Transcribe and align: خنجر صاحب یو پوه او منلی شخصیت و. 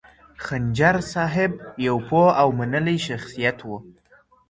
خنجر 0.43 0.95
صاحب 1.13 1.51
یو 1.87 1.97
پوه 2.07 2.27
او 2.41 2.49
منلی 2.59 2.97
شخصیت 3.07 3.59
و. 3.65 3.69